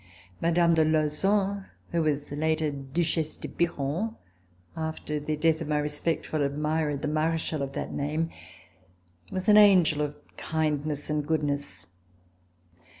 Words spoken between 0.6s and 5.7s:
de Lauzun, who was later Duchesse de Biron, after the death of